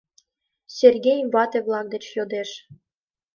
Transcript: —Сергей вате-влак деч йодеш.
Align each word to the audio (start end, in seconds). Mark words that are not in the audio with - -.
—Сергей 0.77 1.19
вате-влак 1.33 1.87
деч 1.93 2.05
йодеш. 2.17 2.49